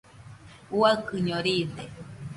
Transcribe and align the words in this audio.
Uaikɨño 0.79 1.35
riide. 1.45 1.83